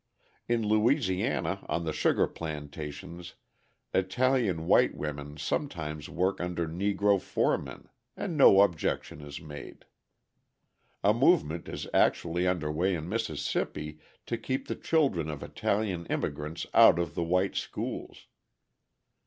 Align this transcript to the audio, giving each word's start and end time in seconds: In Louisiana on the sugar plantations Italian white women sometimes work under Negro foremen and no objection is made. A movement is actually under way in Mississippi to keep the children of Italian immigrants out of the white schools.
In 0.49 0.63
Louisiana 0.67 1.63
on 1.69 1.83
the 1.85 1.93
sugar 1.93 2.25
plantations 2.25 3.35
Italian 3.93 4.65
white 4.65 4.95
women 4.97 5.37
sometimes 5.37 6.09
work 6.09 6.41
under 6.41 6.67
Negro 6.67 7.21
foremen 7.21 7.87
and 8.17 8.35
no 8.35 8.61
objection 8.61 9.21
is 9.21 9.39
made. 9.39 9.85
A 11.03 11.13
movement 11.13 11.69
is 11.69 11.85
actually 11.93 12.47
under 12.47 12.71
way 12.71 12.95
in 12.95 13.07
Mississippi 13.09 13.99
to 14.25 14.39
keep 14.39 14.67
the 14.67 14.75
children 14.75 15.29
of 15.29 15.43
Italian 15.43 16.07
immigrants 16.07 16.65
out 16.73 16.97
of 16.97 17.13
the 17.13 17.21
white 17.23 17.55
schools. 17.55 18.25